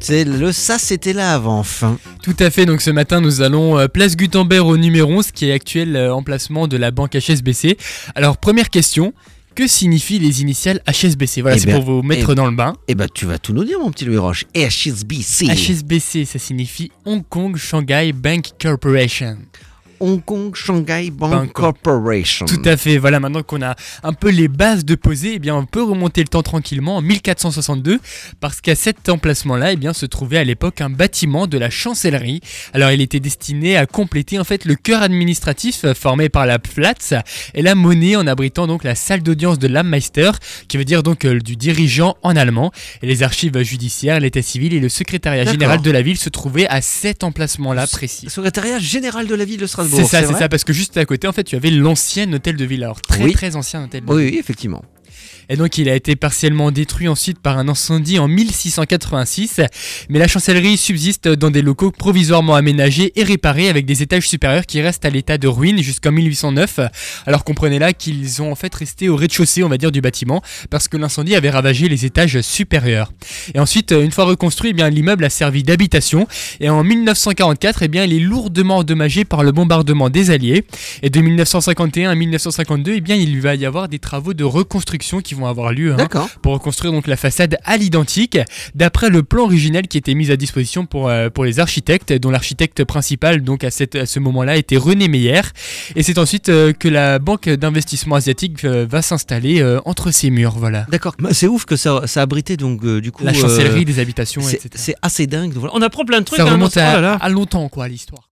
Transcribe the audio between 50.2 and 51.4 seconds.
c'est ça, parce que juste à côté, en